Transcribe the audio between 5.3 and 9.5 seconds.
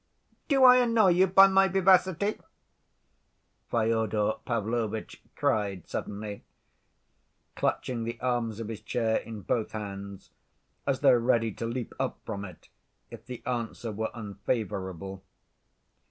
cried suddenly, clutching the arms of his chair in